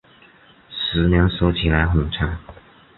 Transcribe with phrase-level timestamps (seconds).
[0.67, 2.35] 十年说起来很长